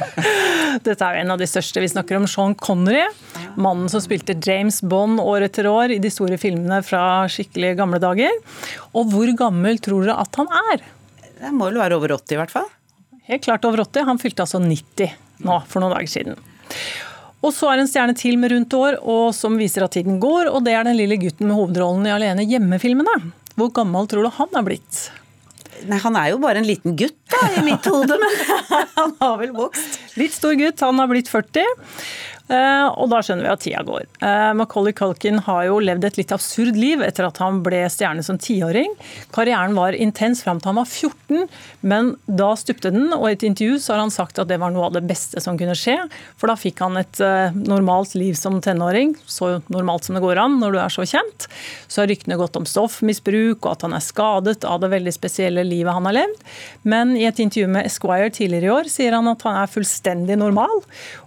Dette 0.86 0.96
er 1.06 1.18
jo 1.18 1.24
en 1.24 1.34
av 1.34 1.40
de 1.40 1.48
største. 1.50 1.82
Vi 1.84 1.92
snakker 1.92 2.18
om 2.18 2.28
Sean 2.30 2.56
Connery. 2.58 3.04
Mannen 3.60 3.90
som 3.92 4.02
spilte 4.04 4.36
James 4.44 4.82
Bond 4.84 5.20
år 5.22 5.48
etter 5.48 5.68
år 5.70 5.94
i 5.96 6.00
de 6.02 6.12
store 6.12 6.38
filmene 6.40 6.82
fra 6.86 7.26
skikkelig 7.32 7.74
gamle 7.80 8.00
dager. 8.02 8.32
Og 8.96 9.12
hvor 9.12 9.32
gammel 9.38 9.80
tror 9.82 10.06
dere 10.06 10.18
at 10.22 10.40
han 10.40 10.50
er? 10.72 10.84
Det 11.36 11.52
må 11.52 11.68
vel 11.70 11.80
være 11.82 11.98
over 11.98 12.16
80 12.16 12.36
i 12.36 12.40
hvert 12.40 12.52
fall? 12.52 12.68
Helt 13.26 13.44
klart 13.44 13.64
over 13.68 13.82
80. 13.84 14.06
Han 14.08 14.20
fylte 14.22 14.44
altså 14.46 14.60
90 14.62 15.16
nå 15.46 15.58
for 15.68 15.82
noen 15.82 15.96
dager 15.96 16.08
siden. 16.10 16.38
Og 17.44 17.52
så 17.54 17.68
er 17.68 17.78
det 17.78 17.86
en 17.86 17.90
stjerne 17.90 18.16
til 18.16 18.38
med 18.40 18.52
rundt 18.54 18.74
år, 18.78 18.96
og 19.04 19.34
som 19.36 19.58
viser 19.60 19.84
at 19.84 19.94
tiden 19.96 20.16
går, 20.22 20.48
og 20.50 20.64
det 20.66 20.72
er 20.74 20.86
den 20.88 20.96
lille 20.98 21.18
gutten 21.20 21.48
med 21.50 21.58
hovedrollen 21.58 22.08
i 22.08 22.14
Alene 22.14 22.46
hjemme-filmene. 22.48 23.16
Hvor 23.56 23.70
gammel 23.76 24.08
tror 24.10 24.26
du 24.26 24.32
han 24.38 24.58
er 24.58 24.66
blitt? 24.66 25.02
Nei, 25.86 25.98
Han 26.00 26.16
er 26.16 26.30
jo 26.32 26.40
bare 26.40 26.62
en 26.62 26.66
liten 26.68 26.96
gutt 26.96 27.18
da, 27.32 27.42
i 27.58 27.64
mitt 27.66 27.84
hode, 27.90 28.16
men 28.20 28.38
han 28.96 29.12
har 29.20 29.36
vel 29.42 29.52
vokst. 29.56 30.00
Litt 30.16 30.34
stor 30.36 30.56
gutt, 30.58 30.80
han 30.80 31.02
har 31.02 31.10
blitt 31.12 31.28
40. 31.32 31.66
Eh, 32.48 32.86
og 32.96 33.10
da 33.12 33.20
skjønner 33.24 33.48
vi 33.48 33.52
at 33.52 33.64
tida 33.66 33.84
går. 33.86 34.08
Macauley 34.56 34.86
Macaulay 34.86 34.92
Culkin 34.92 35.38
har 35.38 35.64
jo 35.66 35.78
levd 35.80 36.04
et 36.04 36.18
litt 36.20 36.32
absurd 36.32 36.76
liv 36.76 37.02
etter 37.02 37.26
at 37.26 37.38
han 37.42 37.62
ble 37.64 37.86
stjerne 37.90 38.22
som 38.22 38.38
tiåring. 38.38 38.92
Karrieren 39.34 39.74
var 39.74 39.92
intens 39.92 40.42
fram 40.44 40.60
til 40.60 40.70
han 40.70 40.78
var 40.78 40.86
14, 40.86 41.48
men 41.80 42.12
da 42.26 42.54
stupte 42.56 42.92
den. 42.94 43.12
Og 43.14 43.28
i 43.28 43.34
et 43.34 43.42
intervju 43.46 43.78
så 43.80 43.94
har 43.94 44.04
han 44.04 44.12
sagt 44.14 44.38
at 44.38 44.48
det 44.48 44.58
var 44.60 44.70
noe 44.70 44.86
av 44.86 44.94
det 44.94 45.04
beste 45.08 45.40
som 45.42 45.58
kunne 45.58 45.74
skje. 45.74 45.96
For 46.38 46.50
da 46.50 46.56
fikk 46.58 46.82
han 46.84 46.98
et 47.00 47.20
eh, 47.20 47.56
normalt 47.56 48.14
liv 48.14 48.36
som 48.38 48.60
tenåring, 48.62 49.16
så 49.26 49.60
normalt 49.72 50.06
som 50.06 50.16
det 50.16 50.22
går 50.22 50.38
an 50.42 50.58
når 50.60 50.76
du 50.76 50.80
er 50.82 50.92
så 50.92 51.06
kjent. 51.06 51.48
Så 51.88 52.02
har 52.02 52.10
ryktene 52.12 52.38
gått 52.38 52.58
om 52.58 52.68
stoffmisbruk 52.68 53.64
og 53.64 53.72
at 53.72 53.86
han 53.86 53.96
er 53.96 54.04
skadet 54.04 54.66
av 54.66 54.82
det 54.82 54.92
veldig 54.92 55.14
spesielle 55.14 55.66
livet 55.66 55.96
han 55.96 56.06
har 56.06 56.18
levd. 56.20 56.46
Men 56.86 57.16
i 57.18 57.26
et 57.26 57.42
intervju 57.42 57.70
med 57.72 57.88
Esquire 57.88 58.30
tidligere 58.30 58.68
i 58.70 58.74
år 58.76 58.92
sier 58.92 59.16
han 59.16 59.32
at 59.32 59.42
han 59.46 59.58
er 59.62 59.72
fullstendig 59.72 60.38
normal, 60.38 60.82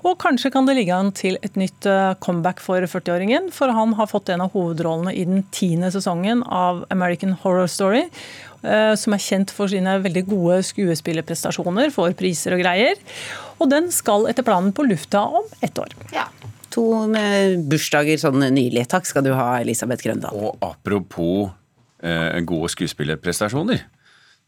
og 0.06 0.20
kanskje 0.22 0.52
kan 0.54 0.68
det 0.70 0.78
ligge 0.78 0.96
an 1.10 1.16
til 1.18 1.38
et 1.46 1.58
nytt 1.60 1.88
eh, 1.90 2.14
comeback 2.24 2.62
for 2.64 2.82
40-åringen. 2.82 3.50
For 3.56 3.74
han 3.74 3.96
har 3.98 4.10
fått 4.10 4.30
en 4.30 4.46
av 4.46 4.54
hovedrollene 4.54 5.14
i 5.16 5.26
den 5.28 5.44
tiende 5.56 5.92
sesongen 5.94 6.44
av 6.46 6.86
American 6.94 7.36
Horror 7.42 7.68
Story. 7.68 8.06
Eh, 8.62 8.94
som 9.00 9.16
er 9.16 9.24
kjent 9.24 9.54
for 9.56 9.72
sine 9.72 9.98
veldig 10.04 10.26
gode 10.30 10.60
skuespillerprestasjoner, 10.68 11.94
får 11.96 12.18
priser 12.20 12.56
og 12.56 12.64
greier. 12.64 13.00
Og 13.60 13.70
den 13.72 13.90
skal 13.96 14.28
etter 14.32 14.46
planen 14.46 14.74
på 14.76 14.88
lufta 14.88 15.24
om 15.40 15.48
ett 15.66 15.80
år. 15.80 15.96
Ja. 16.16 16.28
To 16.70 16.86
bursdager 17.66 18.20
sånn 18.22 18.44
nylig. 18.54 18.86
Takk 18.92 19.08
skal 19.10 19.26
du 19.26 19.32
ha, 19.34 19.56
Elisabeth 19.58 20.06
Grøndal. 20.06 20.36
Og 20.38 20.60
apropos 20.62 21.50
eh, 22.04 22.38
gode 22.46 22.70
skuespillerprestasjoner. 22.76 23.88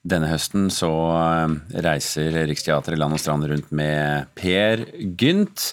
Denne 0.01 0.31
høsten 0.31 0.69
så 0.73 0.91
eh, 1.13 1.55
reiser 1.85 2.43
Riksteatret 2.49 2.99
land 2.99 3.17
og 3.17 3.21
strand 3.21 3.45
rundt 3.49 3.73
med 3.75 4.31
Per 4.37 4.85
Gynt 5.17 5.71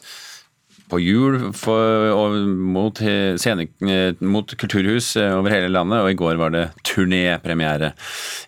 på 0.90 1.00
jul 1.02 1.38
for, 1.56 2.34
mot, 2.46 2.98
scene, 3.40 3.68
mot, 4.20 4.54
kulturhus 4.58 5.12
over 5.20 5.52
hele 5.52 5.70
landet, 5.72 6.02
og 6.02 6.10
i 6.12 6.18
går 6.18 6.40
var 6.40 6.54
det 6.54 6.66
turnépremiere 6.88 7.92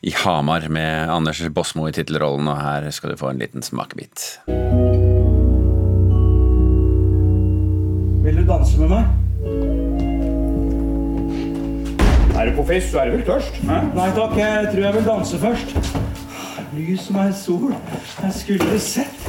i 0.02 0.14
Hamar 0.22 0.68
med 0.72 1.10
Anders 1.12 1.42
Bosmo 1.54 1.88
i 1.88 1.94
tittelrollen, 1.96 2.48
og 2.50 2.60
her 2.60 2.90
skal 2.94 3.12
du 3.12 3.20
få 3.20 3.32
en 3.32 3.42
liten 3.42 3.64
smakebit. 3.64 4.40
Vil 8.24 8.36
du 8.36 8.44
danse 8.48 8.78
med 8.80 8.92
meg? 8.92 9.04
Er 12.40 12.46
du 12.48 12.56
på 12.56 12.66
fest, 12.66 12.92
så 12.92 13.02
er 13.02 13.10
du 13.10 13.18
vel 13.18 13.24
tørst? 13.26 13.56
Hæ? 13.68 13.80
Nei 13.96 14.10
takk, 14.16 14.36
jeg 14.38 14.68
tror 14.72 14.86
jeg 14.86 14.94
vil 14.96 15.08
danse 15.08 15.40
først. 15.42 15.74
Lys 16.72 17.08
som 17.08 17.18
ei 17.20 17.32
sol. 17.36 17.74
Jeg 18.22 18.32
skulle 18.38 18.78
sett. 18.80 19.19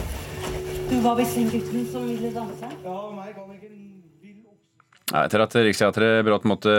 Var 1.02 1.16
visst 1.18 1.36
den 1.36 1.48
gutten 1.50 1.86
som 1.90 2.04
ville 2.06 2.30
danse? 2.36 2.68
Ja, 2.84 2.98
meg 3.16 3.34
kan 3.34 3.50
ikke 3.56 3.70
ja, 5.12 5.24
Etter 5.26 5.44
at 5.44 5.56
Riksteatret 5.58 6.22
brått 6.28 6.46
måtte 6.48 6.74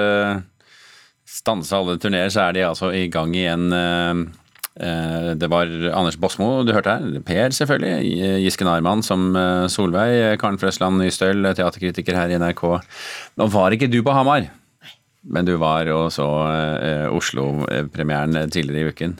stanse 1.28 1.74
alle 1.76 1.98
turneer, 2.00 2.30
så 2.32 2.46
er 2.46 2.56
de 2.56 2.62
altså 2.66 2.92
i 2.94 3.08
gang 3.12 3.34
igjen. 3.36 3.66
Eh, 3.74 4.22
eh, 4.86 5.28
det 5.38 5.48
var 5.52 5.70
Anders 5.90 6.18
Bosmo 6.22 6.62
du 6.62 6.72
hørte 6.74 6.94
her, 6.96 7.18
Per 7.26 7.56
selvfølgelig, 7.56 8.38
Giske 8.44 8.68
Narman 8.68 9.04
som 9.04 9.32
eh, 9.36 9.66
Solveig, 9.72 10.38
Karen 10.40 10.60
Frøsland 10.60 11.02
Nystøl, 11.02 11.42
teaterkritiker 11.58 12.18
her 12.18 12.32
i 12.32 12.38
NRK. 12.40 12.62
Nå 13.42 13.48
var 13.52 13.74
ikke 13.74 13.90
du 13.90 14.00
på 14.06 14.14
Hamar, 14.16 14.46
men 15.22 15.48
du 15.48 15.56
var 15.60 15.90
og 15.94 16.08
så 16.14 16.28
Oslo-premieren 17.12 18.38
tidligere 18.54 18.86
i 18.86 18.94
uken. 18.94 19.18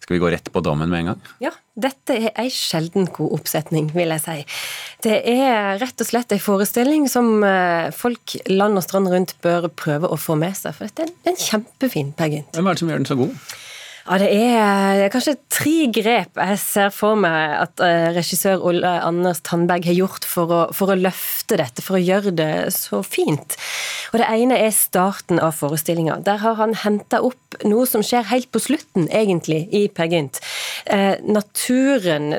Skal 0.00 0.16
vi 0.16 0.24
gå 0.24 0.32
rett 0.32 0.50
på 0.52 0.64
dommen 0.64 0.90
med 0.90 1.04
en 1.04 1.12
gang? 1.12 1.22
Ja, 1.44 1.54
dette 1.74 2.14
er 2.14 2.30
ei 2.38 2.50
sjelden 2.54 3.08
god 3.10 3.32
oppsetning, 3.40 3.88
vil 3.96 4.14
jeg 4.14 4.22
si. 4.22 4.36
Det 5.02 5.16
er 5.30 5.80
rett 5.82 6.04
og 6.04 6.06
slett 6.06 6.34
ei 6.34 6.40
forestilling 6.42 7.08
som 7.10 7.42
eh, 7.46 7.90
folk 7.94 8.36
land 8.50 8.78
og 8.78 8.86
strand 8.86 9.10
rundt 9.10 9.34
bør 9.44 9.66
prøve 9.74 10.10
å 10.10 10.18
få 10.20 10.38
med 10.38 10.54
seg, 10.58 10.76
for 10.76 10.86
dette 10.86 11.08
er 11.08 11.32
en 11.32 11.40
kjempefin 11.40 12.14
pageant. 12.16 12.54
Hvem 12.54 12.70
er 12.70 12.76
det 12.76 12.84
som 12.84 12.92
gjør 12.92 13.02
den 13.02 13.10
så 13.10 13.18
god? 13.18 13.34
Ja, 14.04 14.18
Det 14.20 14.28
er 14.36 15.08
kanskje 15.08 15.32
tre 15.48 15.86
grep 15.88 16.36
jeg 16.36 16.58
ser 16.60 16.90
for 16.92 17.16
meg 17.16 17.54
at 17.56 17.80
eh, 17.80 18.10
regissør 18.12 18.60
Ole 18.68 18.90
Anders 19.00 19.40
Tandberg 19.40 19.86
har 19.88 19.96
gjort 19.96 20.26
for 20.28 20.52
å, 20.52 20.58
for 20.76 20.92
å, 20.92 20.96
løfte 20.98 21.56
dette, 21.56 21.80
for 21.80 21.96
å 21.96 22.02
gjøre 22.02 22.34
det 22.36 22.50
så 22.76 23.00
fint. 23.00 23.56
Og 24.12 24.20
Det 24.20 24.26
ene 24.28 24.58
er 24.60 24.74
starten 24.76 25.40
av 25.40 25.56
forestillinga. 25.56 26.18
Der 26.26 26.42
har 26.42 26.58
han 26.60 26.76
henta 26.82 27.22
opp 27.24 27.56
noe 27.64 27.86
som 27.88 28.04
skjer 28.04 28.28
helt 28.28 28.50
på 28.52 28.60
slutten, 28.60 29.08
egentlig, 29.08 29.62
i 29.72 29.86
Per 29.88 30.12
Gynt. 30.12 30.42
Eh, 30.84 31.16
naturen, 31.24 32.36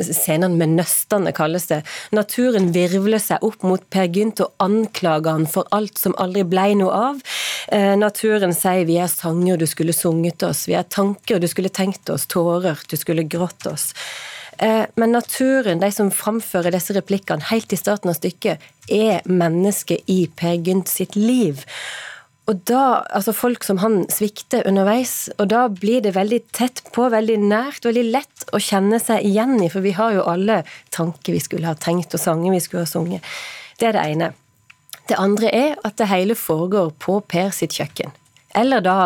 Scenene 0.00 0.56
med 0.56 0.78
nøstene 0.78 1.34
kalles 1.36 1.68
det. 1.68 1.82
Naturen 2.16 2.70
virvler 2.72 3.20
seg 3.20 3.44
opp 3.44 3.66
mot 3.68 3.84
Per 3.92 4.08
Gynt 4.08 4.40
og 4.40 4.64
anklager 4.64 5.36
han 5.36 5.44
for 5.50 5.68
alt 5.76 6.00
som 6.00 6.16
aldri 6.16 6.46
blei 6.48 6.70
noe 6.80 7.04
av. 7.12 7.20
Eh, 7.68 7.92
naturen 8.00 8.56
sier 8.56 8.86
'vi 8.88 8.96
er 8.96 9.12
sanger 9.12 9.58
du 9.58 9.66
skulle 9.66 9.92
sunget 9.92 10.42
oss', 10.48 10.66
vi 10.66 10.74
er 10.74 10.88
tanker 10.88 11.01
du 11.26 11.48
skulle 11.50 11.72
tenkt 11.72 12.10
oss, 12.12 12.26
tårer 12.26 12.78
du 12.88 12.96
skulle 12.96 13.24
grått 13.24 13.66
oss. 13.66 13.92
Eh, 14.58 14.84
men 14.94 15.12
naturen, 15.12 15.80
de 15.80 15.90
som 15.92 16.12
framfører 16.12 16.74
disse 16.74 16.94
replikkene 16.94 17.50
helt 17.50 17.72
i 17.72 17.80
starten 17.80 18.12
av 18.12 18.18
stykket, 18.18 18.62
er 18.92 19.22
mennesket 19.26 20.04
i 20.10 20.26
Per 20.36 20.58
Gynt 20.60 20.92
sitt 20.92 21.16
liv. 21.16 21.64
Og 22.50 22.58
da, 22.66 23.04
altså 23.14 23.32
Folk 23.34 23.64
som 23.64 23.78
han 23.82 24.02
svikter 24.10 24.66
underveis, 24.68 25.30
og 25.38 25.48
da 25.52 25.64
blir 25.70 26.02
det 26.04 26.16
veldig 26.16 26.40
tett 26.54 26.82
på, 26.94 27.06
veldig 27.12 27.38
nært, 27.44 27.86
veldig 27.86 28.04
lett 28.10 28.46
å 28.52 28.60
kjenne 28.62 28.98
seg 29.02 29.22
igjen 29.26 29.60
i, 29.62 29.70
for 29.70 29.84
vi 29.84 29.94
har 29.96 30.16
jo 30.16 30.26
alle 30.26 30.62
tanker 30.94 31.36
vi 31.36 31.42
skulle 31.42 31.70
ha 31.70 31.78
tenkt, 31.78 32.14
og 32.14 32.22
sanger 32.22 32.54
vi 32.54 32.62
skulle 32.62 32.84
ha 32.84 32.90
sunget. 32.90 33.34
Det 33.78 33.88
er 33.88 33.96
det 33.96 34.06
ene. 34.14 34.32
Det 35.08 35.18
andre 35.18 35.50
er 35.54 35.78
at 35.86 35.96
det 35.98 36.10
hele 36.10 36.38
foregår 36.38 36.92
på 37.02 37.20
Per 37.30 37.50
sitt 37.54 37.78
kjøkken. 37.78 38.12
Eller 38.58 38.82
da 38.84 38.96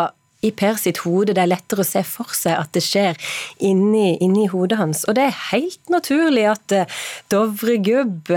i 0.45 0.51
Per 0.51 0.77
sitt 0.79 1.01
hode. 1.05 1.33
Det 1.33 1.43
er 1.43 1.51
lettere 1.51 1.83
å 1.83 1.87
se 1.87 2.03
for 2.07 2.35
seg 2.37 2.57
at 2.59 2.73
det 2.77 2.83
skjer 2.85 3.17
inni, 3.63 4.17
inni 4.23 4.47
hodet 4.51 4.79
hans. 4.81 5.03
Og 5.07 5.17
det 5.17 5.27
er 5.27 5.43
helt 5.51 5.93
naturlig 5.93 6.47
at 6.51 6.75
eh, 6.75 7.03
Dovregubb 7.33 8.33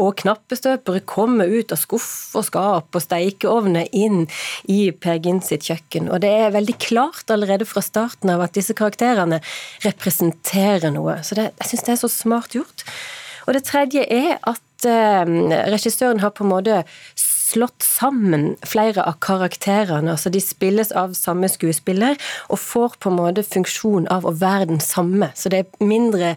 og 0.00 0.16
knappestøpere 0.22 1.02
kommer 1.08 1.50
ut 1.50 1.72
av 1.74 1.80
skuff 1.80 2.36
og 2.38 2.46
skap 2.46 2.96
og 2.96 3.04
steikeovner 3.04 3.90
inn 3.96 4.22
i 4.70 4.92
Per 4.92 5.18
Gynt 5.20 5.48
sitt 5.48 5.66
kjøkken. 5.68 6.08
Og 6.12 6.22
det 6.24 6.30
er 6.30 6.54
veldig 6.54 6.76
klart 6.80 7.32
allerede 7.32 7.68
fra 7.68 7.82
starten 7.84 8.32
av 8.32 8.44
at 8.46 8.56
disse 8.56 8.76
karakterene 8.78 9.42
representerer 9.84 10.94
noe. 10.94 11.20
Så 11.26 11.36
det, 11.38 11.50
jeg 11.60 11.72
syns 11.72 11.86
det 11.86 11.96
er 11.96 12.02
så 12.04 12.12
smart 12.12 12.56
gjort. 12.56 12.86
Og 13.48 13.56
det 13.56 13.64
tredje 13.66 14.04
er 14.06 14.36
at 14.38 14.88
eh, 14.88 15.34
regissøren 15.74 16.22
har 16.22 16.32
på 16.36 16.46
en 16.46 16.52
måte 16.54 16.82
slått 17.50 17.84
sammen 17.84 18.54
flere 18.66 19.04
av 19.06 19.18
karakterene. 19.22 20.14
altså 20.14 20.30
De 20.32 20.42
spilles 20.42 20.92
av 20.96 21.14
samme 21.18 21.48
skuespiller 21.50 22.18
og 22.48 22.60
får 22.62 22.98
på 23.00 23.10
en 23.10 23.18
måte 23.18 23.46
funksjon 23.46 24.08
av 24.12 24.26
å 24.28 24.34
være 24.40 24.70
den 24.72 24.82
samme. 24.84 25.30
Så 25.34 25.52
det 25.52 25.64
er 25.64 25.84
mindre 25.84 26.34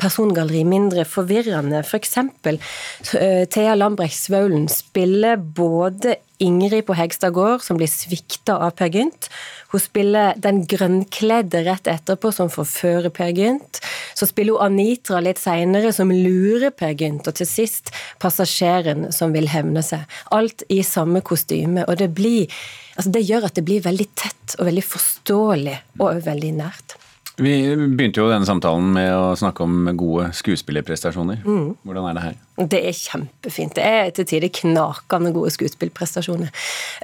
persongalleri, 0.00 0.64
mindre 0.68 1.06
forvirrende. 1.08 1.84
For 1.86 2.00
eksempel 2.00 2.60
uh, 2.60 3.44
Thea 3.50 3.76
Lambrecht 3.78 4.18
Svaulen 4.18 4.68
spiller 4.72 5.38
både 5.40 6.18
Ingrid 6.40 6.86
på 6.88 6.96
Hegstad 6.96 7.34
gård, 7.36 7.60
som 7.62 7.76
blir 7.76 7.90
svikta 7.90 8.56
av 8.64 8.72
Per 8.78 8.88
Gynt. 8.94 9.28
Hun 9.72 9.82
spiller 9.82 10.38
den 10.40 10.62
grønnkledde 10.68 11.62
rett 11.66 11.90
etterpå, 11.90 12.32
som 12.32 12.48
forfører 12.52 13.12
Per 13.14 13.34
Gynt. 13.36 13.82
Så 14.16 14.28
spiller 14.30 14.56
hun 14.56 14.70
Anitra 14.70 15.20
litt 15.24 15.40
seinere, 15.42 15.92
som 15.92 16.12
lurer 16.12 16.72
Per 16.72 16.96
Gynt. 16.96 17.28
Og 17.28 17.36
til 17.36 17.48
sist 17.48 17.92
passasjeren 18.22 19.10
som 19.14 19.36
vil 19.36 19.50
hevne 19.52 19.84
seg. 19.84 20.08
Alt 20.32 20.64
i 20.72 20.80
samme 20.86 21.20
kostyme. 21.20 21.84
Og 21.84 22.00
det, 22.00 22.08
blir, 22.16 22.48
altså 22.96 23.12
det 23.14 23.26
gjør 23.28 23.50
at 23.50 23.60
det 23.60 23.66
blir 23.68 23.84
veldig 23.84 24.08
tett 24.16 24.56
og 24.58 24.66
veldig 24.70 24.86
forståelig, 24.88 25.78
og 26.00 26.24
veldig 26.26 26.56
nært. 26.56 26.96
Vi 27.40 27.52
begynte 27.96 28.20
jo 28.20 28.28
denne 28.28 28.48
samtalen 28.48 28.90
med 28.94 29.10
å 29.16 29.32
snakke 29.38 29.64
om 29.64 29.88
gode 29.98 30.28
skuespillerprestasjoner. 30.36 31.40
Mm. 31.46 31.70
Hvordan 31.88 32.08
er 32.10 32.16
det 32.16 32.24
her? 32.26 32.38
Det 32.60 32.80
er 32.90 32.96
kjempefint. 32.96 33.76
Det 33.78 33.86
er 33.86 34.10
til 34.16 34.28
tider 34.28 34.52
knakende 34.60 35.32
gode 35.34 35.52
skuespillprestasjoner. 35.54 36.52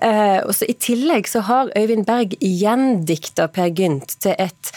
Eh, 0.05 0.38
og 0.45 0.52
så 0.57 0.69
I 0.69 0.76
tillegg 0.76 1.31
så 1.31 1.45
har 1.49 1.73
Øyvind 1.78 2.05
Berg 2.09 2.37
gjendikta 2.40 3.49
Per 3.52 3.73
Gynt 3.73 4.19
til 4.21 4.37
et 4.37 4.73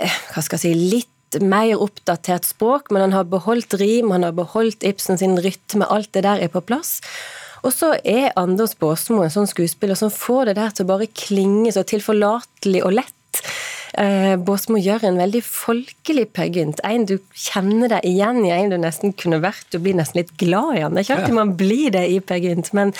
eh, 0.00 0.20
hva 0.32 0.44
skal 0.44 0.56
jeg 0.58 0.64
si, 0.64 0.90
litt 0.96 1.10
mer 1.42 1.80
oppdatert 1.82 2.46
språk, 2.46 2.92
men 2.94 3.08
han 3.08 3.16
har 3.16 3.28
beholdt 3.28 3.76
rim, 3.80 4.12
han 4.14 4.24
har 4.26 4.36
beholdt 4.36 4.86
Ibsen 4.86 5.18
sin 5.20 5.36
rytme, 5.42 5.88
alt 5.90 6.12
det 6.14 6.24
der 6.24 6.40
er 6.40 6.52
på 6.52 6.62
plass. 6.64 7.00
Og 7.64 7.72
så 7.72 7.94
er 8.04 8.32
Anders 8.38 8.76
Baasmo 8.76 9.22
en 9.24 9.32
sånn 9.32 9.48
skuespiller 9.48 9.98
som 9.98 10.12
får 10.12 10.50
det 10.50 10.58
der 10.60 10.74
til 10.74 10.86
å 10.86 10.92
bare 10.92 11.08
klinge 11.16 11.72
så 11.72 11.84
tilforlatelig 11.88 12.84
og 12.84 12.96
lett. 13.00 13.40
Eh, 14.00 14.34
Båsmo 14.42 14.78
gjør 14.80 15.04
en 15.06 15.18
veldig 15.20 15.40
folkelig 15.46 16.24
pageant. 16.34 16.80
En 16.86 17.04
du 17.06 17.16
kjenner 17.38 17.92
deg 17.92 18.06
igjen 18.08 18.40
i, 18.42 18.50
en 18.54 18.72
du 18.72 18.78
nesten 18.80 19.14
kunne 19.18 19.38
vært. 19.44 19.66
Du 19.70 19.78
blir 19.82 19.96
nesten 19.98 20.22
litt 20.22 20.32
glad 20.40 20.78
i 20.78 20.82
han. 20.82 20.94
Det 20.96 21.04
er 21.04 21.06
ikke 21.06 21.18
alltid 21.20 21.38
man 21.38 21.54
blir 21.58 21.94
det 21.94 22.04
i 22.10 22.18
pageant, 22.24 22.72
men 22.74 22.94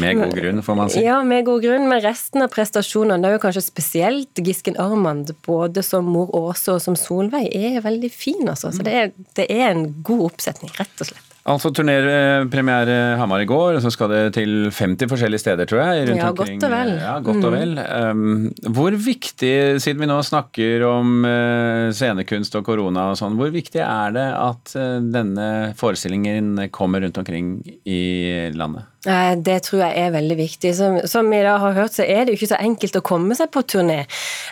Med 0.00 0.20
god 0.20 0.36
grunn, 0.38 0.62
får 0.64 0.78
man 0.78 0.92
si. 0.92 1.04
Ja, 1.04 1.20
med 1.26 1.44
god 1.48 1.64
grunn. 1.66 1.88
Men 1.90 2.02
resten 2.04 2.44
av 2.44 2.52
prestasjonene, 2.54 3.20
det 3.20 3.30
er 3.30 3.36
jo 3.36 3.44
kanskje 3.44 3.64
spesielt 3.66 4.44
Gisken 4.46 4.78
Armand, 4.80 5.34
både 5.46 5.84
som 5.86 6.08
mor 6.08 6.32
Åse 6.36 6.76
og 6.76 6.84
som 6.84 6.96
Solveig, 6.96 7.50
er 7.52 7.82
veldig 7.84 8.12
fin, 8.14 8.46
altså. 8.48 8.72
Så 8.72 8.86
det 8.86 8.96
er, 8.96 9.12
det 9.36 9.50
er 9.50 9.68
en 9.74 9.90
god 10.06 10.30
oppsetning, 10.30 10.72
rett 10.80 11.04
og 11.04 11.12
slett. 11.12 11.29
Altså 11.48 11.70
turnépremiere 11.72 13.16
Hamar 13.16 13.40
i 13.40 13.46
går, 13.48 13.78
og 13.78 13.82
så 13.82 13.90
skal 13.90 14.10
det 14.12 14.20
til 14.36 14.68
50 14.70 15.08
forskjellige 15.08 15.40
steder, 15.40 15.64
tror 15.66 15.80
jeg. 15.80 16.08
rundt 16.10 16.20
Ja, 16.20 16.28
omkring. 16.30 16.60
godt 16.60 16.66
og 16.68 16.74
vel. 16.76 16.90
Ja, 17.00 17.14
godt 17.20 17.44
og 17.44 17.52
Mm. 17.52 17.58
vel. 17.58 17.72
Um, 18.10 18.52
hvor 18.76 18.90
viktig, 18.92 19.80
siden 19.80 20.00
vi 20.00 20.06
nå 20.06 20.18
snakker 20.22 20.84
om 20.86 21.24
uh, 21.24 21.90
scenekunst 21.92 22.54
og 22.56 22.64
korona 22.64 23.10
og 23.10 23.16
sånn, 23.16 23.36
hvor 23.40 23.50
viktig 23.50 23.80
er 23.80 24.12
det 24.12 24.28
at 24.36 24.76
uh, 24.76 25.00
denne 25.00 25.74
forestillingen 25.76 26.68
kommer 26.70 27.00
rundt 27.00 27.16
omkring 27.18 27.64
i 27.86 28.50
landet? 28.54 28.84
Eh, 29.06 29.34
Det 29.40 29.62
tror 29.64 29.80
jeg 29.80 29.96
er 29.96 30.10
veldig 30.12 30.36
viktig. 30.36 30.74
Som, 30.76 31.00
som 31.08 31.30
vi 31.30 31.40
da 31.42 31.56
har 31.58 31.72
hørt, 31.72 31.92
så 31.96 32.04
er 32.04 32.26
det 32.26 32.34
jo 32.34 32.44
ikke 32.44 32.54
så 32.54 32.60
enkelt 32.60 32.96
å 33.00 33.02
komme 33.02 33.34
seg 33.34 33.48
på 33.50 33.62
turné. 33.64 34.04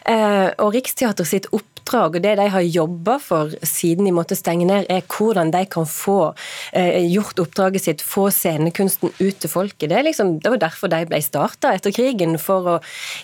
Uh, 0.08 0.50
og 0.58 0.72
Riksteater 0.72 1.24
sitt 1.28 1.46
oppdrag 1.88 2.18
og 2.18 2.22
det 2.24 2.34
de 2.38 2.46
har 2.52 2.64
jobba 2.64 3.18
for 3.22 3.52
siden 3.66 4.06
de 4.08 4.12
måtte 4.12 4.36
stenge 4.36 4.66
ned, 4.68 4.86
er 4.88 5.04
hvordan 5.08 5.50
de 5.52 5.64
kan 5.70 5.86
få 5.88 6.34
eh, 6.72 7.04
gjort 7.08 7.40
oppdraget 7.40 7.84
sitt, 7.84 8.02
få 8.02 8.28
scenekunsten 8.30 9.12
ut 9.18 9.38
til 9.40 9.50
folket. 9.50 9.88
Det, 9.90 10.02
liksom, 10.04 10.38
det 10.42 10.52
var 10.52 10.60
derfor 10.60 10.92
de 10.92 11.04
ble 11.08 11.20
starta 11.24 11.72
etter 11.74 11.94
krigen, 11.94 12.36
for 12.38 12.74
å 12.74 12.76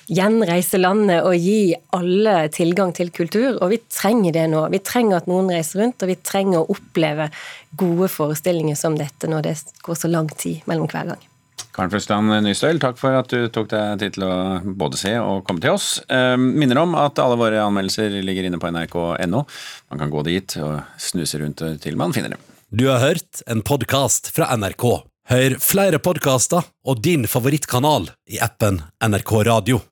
gjenreise 0.09 0.81
landet 0.81 1.25
og 1.25 1.37
gi 1.37 1.75
alle 1.95 2.49
tilgang 2.55 2.95
til 2.97 3.13
kultur. 3.15 3.61
Og 3.61 3.75
vi 3.75 3.83
trenger 3.93 4.35
det 4.35 4.49
nå. 4.53 4.65
Vi 4.73 4.83
trenger 4.85 5.21
at 5.21 5.31
noen 5.31 5.53
reiser 5.53 5.85
rundt, 5.85 6.03
og 6.03 6.13
vi 6.13 6.19
trenger 6.23 6.63
å 6.63 6.75
oppleve 6.75 7.29
gode 7.77 8.09
forestillinger 8.13 8.79
som 8.79 8.99
dette 8.99 9.31
når 9.31 9.49
det 9.49 9.57
går 9.85 9.99
så 9.99 10.11
lang 10.11 10.31
tid 10.33 10.65
mellom 10.71 10.89
hver 10.91 11.15
gang. 11.15 11.31
Karen 11.75 11.91
Frøsland 11.91 12.31
Nystøl, 12.47 12.79
takk 12.83 12.99
for 13.01 13.17
at 13.19 13.33
du 13.33 13.49
tok 13.51 13.67
deg 13.73 13.99
tid 13.99 14.15
til 14.15 14.27
å 14.29 14.35
både 14.63 14.99
se 15.01 15.15
og 15.19 15.43
komme 15.47 15.63
til 15.63 15.75
oss. 15.75 15.97
Eh, 16.07 16.37
minner 16.39 16.79
om 16.85 16.95
at 16.99 17.19
alle 17.23 17.39
våre 17.41 17.65
anmeldelser 17.65 18.15
ligger 18.23 18.47
inne 18.47 18.61
på 18.63 18.71
nrk.no. 18.71 19.43
Man 19.91 20.03
kan 20.03 20.13
gå 20.13 20.23
dit 20.29 20.55
og 20.63 20.85
snuse 21.03 21.43
rundt 21.43 21.65
til 21.83 21.99
man 21.99 22.15
finner 22.15 22.37
dem. 22.37 22.45
Du 22.75 22.87
har 22.91 23.03
hørt 23.03 23.43
en 23.51 23.63
podkast 23.67 24.31
fra 24.35 24.49
NRK. 24.55 24.87
Hør 25.31 25.55
flere 25.63 25.99
podkaster 26.03 26.67
og 26.85 27.03
din 27.03 27.27
favorittkanal 27.31 28.11
i 28.31 28.41
appen 28.45 28.83
NRK 29.03 29.35
Radio. 29.49 29.85